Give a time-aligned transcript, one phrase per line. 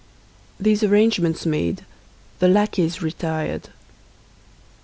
[0.59, 1.85] These arrangements made,
[2.39, 3.69] the lackeys retired.